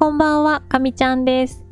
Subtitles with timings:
[0.00, 1.66] こんばんは、かみちゃんです。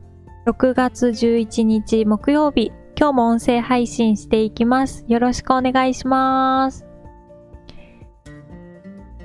[0.44, 5.06] 6月11日木曜日、今日も音声配信していきます。
[5.08, 6.86] よろしくお願いします。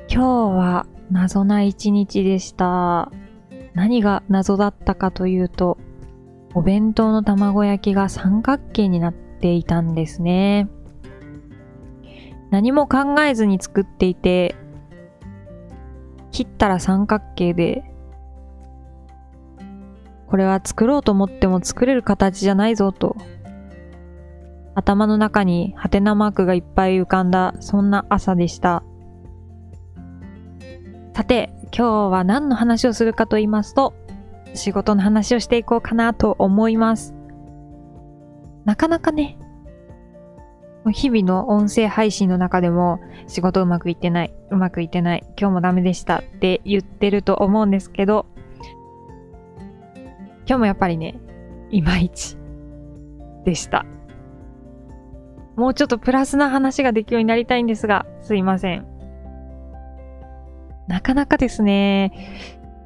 [0.10, 3.12] 今日は謎な一日でした。
[3.74, 5.78] 何が謎だったかというと、
[6.54, 10.70] お弁当の卵焼きが三角形になっていたんですね。
[12.52, 14.56] 何も考えずに作っていて、
[16.32, 17.84] 切ったら三角形で、
[20.34, 23.16] これは作ろうと思っても作れる形じゃないぞと。
[24.74, 28.82] 頭の中にハテナマークがいっぱい浮かんだ、そんな朝でした。
[31.14, 33.94] さて、今日は何の話をするかと言いますと、
[34.56, 37.14] 仕事の話をしていこうかなと思います。
[38.66, 39.38] なかなかね、
[40.92, 48.33] 日々の音声配信の中でも仕事うまくいってない、うまくいってない、今日もダメでしたって言ってると思うんですけど、
[50.46, 51.20] 今日もやっぱりね、
[51.72, 52.38] いまいち
[53.46, 53.86] でした。
[55.56, 58.88] もうちょっとプラスな話ができるようになりたいんですが、すいません。
[60.88, 62.12] なかなかですね、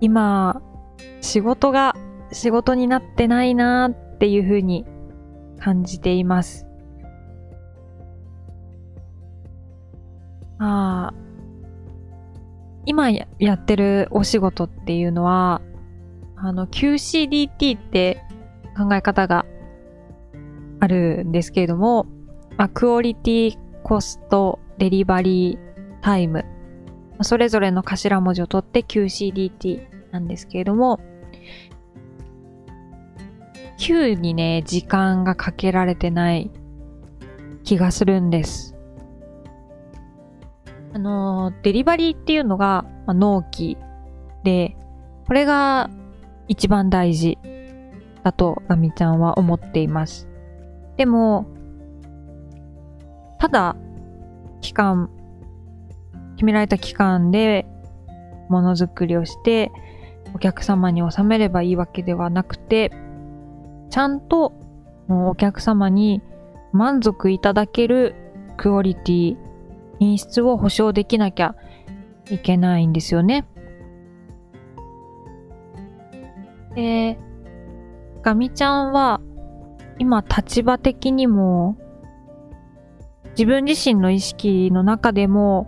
[0.02, 0.62] 今、
[1.22, 1.96] 仕事が
[2.32, 4.86] 仕事になってないなーっていうふうに
[5.60, 6.68] 感じています。
[10.60, 11.14] ああ、
[12.86, 15.62] 今ややってるお仕事っていうのは、
[16.38, 18.24] あの、QCDT って
[18.78, 19.46] 考え方が
[20.80, 22.06] あるんですけれども、
[22.58, 26.46] まあ、クオリティ、コスト、デリバリー、タイム、
[27.22, 31.00] それぞれの頭文字を取って QCDT なんですけれども、
[33.78, 36.52] Q にね、時間がかけられてない
[37.64, 38.76] 気がするんです。
[40.94, 43.78] あの、デリバリーっていうのが、まあ、納期
[44.44, 44.76] で、
[45.28, 45.90] これが
[46.48, 47.38] 一番大事
[48.24, 50.28] だとガミちゃんは思っています。
[50.98, 51.48] でも、
[53.40, 53.76] ただ、
[54.62, 55.10] 期間、
[56.36, 57.66] 決められた期間で
[58.50, 59.72] ものづくりをして、
[60.34, 62.92] お客様に収めればいいわけではなくて、
[63.90, 64.54] ちゃんと
[65.10, 66.22] お客様に
[66.74, 68.16] 満足いただける
[68.58, 69.38] クオリティ、
[70.00, 71.56] 品質を保証できなきゃ
[72.30, 73.46] いけないんですよね。
[76.78, 77.18] で、
[78.22, 79.20] ガミちゃんは
[79.98, 81.76] 今立場的にも
[83.32, 85.68] 自分自身の意識の中でも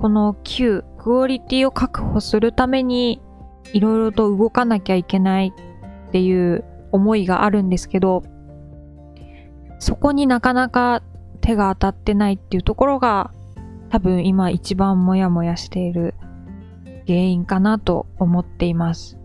[0.00, 3.20] この Q、クオリティを確保するために
[3.74, 5.52] いろいろと動かなきゃいけない
[6.08, 8.22] っていう思いがあるんですけど、
[9.78, 11.02] そこになかなか
[11.42, 13.30] 手が当たってないっていうところが
[13.90, 16.14] 多分今一番モヤモヤしている
[17.06, 19.19] 原因かなと思っています。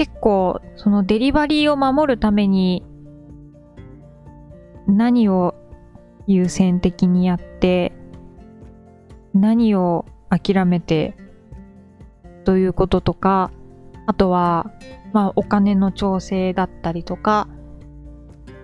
[0.00, 2.82] 結構そのデリバリーを守るために
[4.86, 5.54] 何を
[6.26, 7.92] 優先的にやって
[9.34, 11.18] 何を諦めて
[12.46, 13.50] ということとか
[14.06, 14.72] あとは
[15.12, 17.46] まあお金の調整だったりとか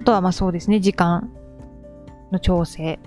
[0.01, 1.31] あとはまあそうですね時間
[2.33, 2.99] の調整。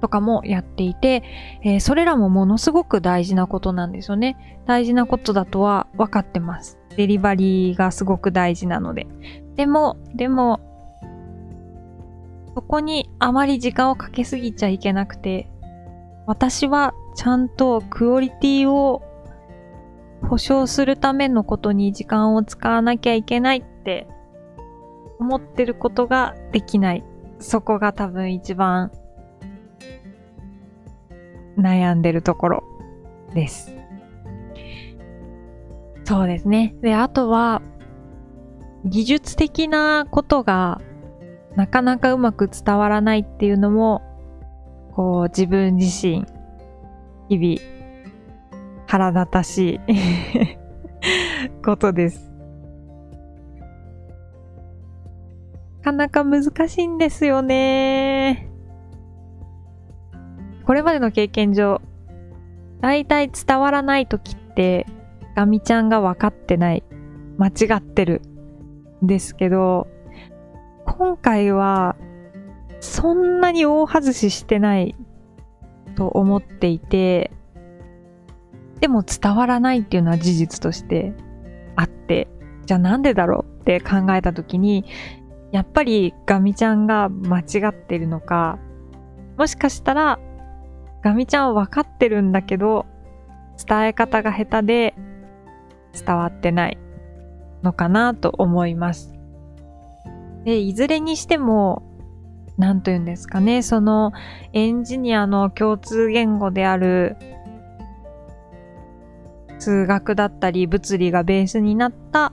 [0.00, 1.22] とかもやっていて、
[1.62, 4.58] えーそれらもものすごく大事なことなんですよね。
[4.66, 6.78] 大事なことだとは分かってます。
[6.96, 9.06] デリバリーがすごく大事なので。
[9.56, 10.60] でも、でも、
[12.54, 15.48] そこにあまり時間をかけすぎちゃいけなくて、
[16.26, 19.02] 私はちゃんとクオリティを
[20.28, 24.08] 保証するためのことに時間を使わなきゃいけないって
[25.18, 27.04] 思ってることができない。
[27.38, 28.90] そこが多分一番
[31.58, 32.64] 悩んでるところ
[33.34, 33.74] です。
[36.04, 36.74] そうですね。
[36.80, 37.60] で、あとは、
[38.84, 40.80] 技術的なことが
[41.56, 44.02] なかなかうまく伝わらないっていうのも、
[44.92, 46.24] こう自分自身、
[47.28, 47.78] 日々、
[48.86, 49.80] 腹立たしい
[51.64, 52.32] ことです。
[55.78, 58.48] なかなか難しいんですよね。
[60.68, 61.80] これまでの経験上、
[62.82, 64.84] だいたい伝わらないときって、
[65.34, 66.84] ガミちゃんが分かってない、
[67.38, 68.20] 間違ってる、
[69.02, 69.88] んですけど、
[70.84, 71.96] 今回は、
[72.80, 74.94] そんなに大外ししてない
[75.96, 77.30] と思っていて、
[78.80, 81.14] でも伝わらないっていうのは事実として
[81.76, 82.28] あって、
[82.66, 84.84] じゃあなんでだろうって考えたときに、
[85.50, 88.58] やっぱりガミちゃんが間違ってるのか、
[89.38, 90.18] もしかしたら
[91.02, 92.86] ガミちゃんは分かってるんだけど、
[93.66, 94.94] 伝え方が下手で
[95.92, 96.78] 伝わってない
[97.62, 99.14] のかなと思います。
[100.44, 101.82] で、いずれにしても、
[102.56, 104.12] なんと言うんですかね、その
[104.52, 107.16] エンジニアの共通言語である
[109.58, 112.32] 数学だったり物理がベースになった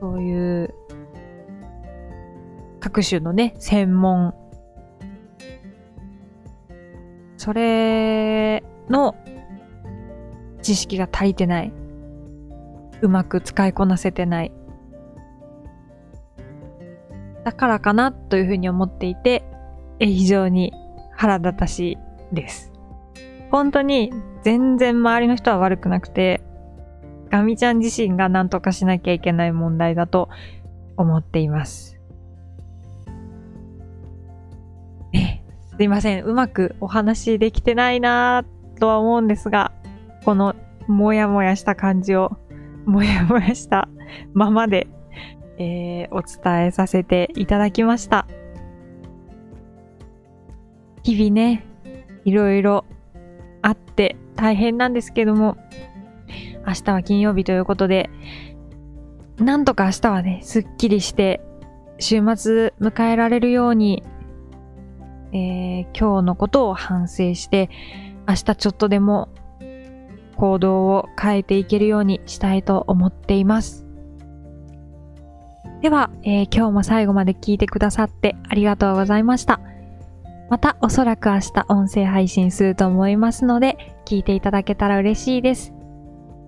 [0.00, 0.74] そういう
[2.80, 4.34] 各種のね、専門
[7.44, 9.14] それの
[10.62, 11.74] 知識が足りてない。
[13.02, 14.52] うまく使いこなせてない。
[17.44, 19.44] だからかなというふうに思っていて、
[19.98, 20.72] え非常に
[21.14, 21.98] 腹立たし
[22.32, 22.72] いです。
[23.50, 24.10] 本当に
[24.42, 26.40] 全然周りの人は悪くなくて、
[27.28, 30.30] ガミちゃん自身が何とかしなきゃいけない問題だと
[30.96, 31.93] 思っています。
[35.76, 36.24] すいません。
[36.24, 38.44] うまくお話できてないな
[38.78, 39.72] とは思うんですが、
[40.24, 40.54] この
[40.86, 42.36] もやもやした感じを、
[42.86, 43.88] もやもやした
[44.34, 44.86] ままで、
[45.58, 48.26] えー、お伝えさせていただきました。
[51.02, 51.66] 日々ね、
[52.24, 52.84] いろいろ
[53.60, 55.56] あって大変なんですけども、
[56.66, 58.10] 明日は金曜日ということで、
[59.38, 61.40] なんとか明日はね、すっきりして、
[61.98, 64.02] 週末迎えられるように
[65.34, 67.68] えー、今日のことを反省して、
[68.26, 69.28] 明日ちょっとでも
[70.36, 73.84] 行動を変えていけるようにしたいと思っています。
[75.82, 79.60] では、えー、今日も最後まで聞いてくださってありがとうございました。
[80.48, 85.74] またおそらく明日音声配信すると思いますので、聞いていただけたら嬉しいです。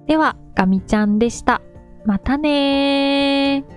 [0.07, 1.61] では、ガミちゃんでした。
[2.05, 3.76] またねー。